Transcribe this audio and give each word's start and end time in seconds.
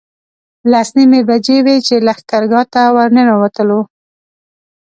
لس 0.71 0.89
نیمې 0.97 1.21
بجې 1.29 1.57
وې 1.65 1.77
چې 1.87 1.95
لښکرګاه 2.07 2.65
ته 2.73 2.81
ورنوتلو. 2.95 3.79